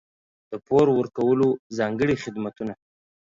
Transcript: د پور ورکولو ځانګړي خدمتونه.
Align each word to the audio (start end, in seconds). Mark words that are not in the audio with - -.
د 0.51 0.51
پور 0.67 0.85
ورکولو 0.99 1.47
ځانګړي 1.77 2.15
خدمتونه. 2.23 2.73